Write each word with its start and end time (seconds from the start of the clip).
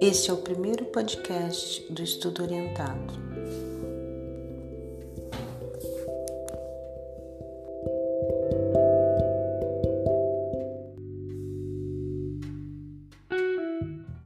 Este 0.00 0.30
é 0.30 0.32
o 0.32 0.36
primeiro 0.36 0.84
podcast 0.84 1.92
do 1.92 2.00
Estudo 2.04 2.44
Orientado. 2.44 3.27